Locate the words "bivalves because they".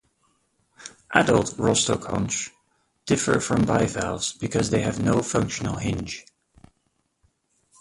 3.65-4.81